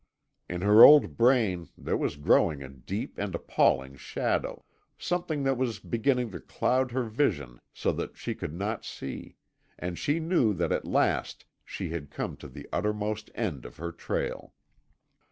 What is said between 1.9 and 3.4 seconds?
was growing a deep and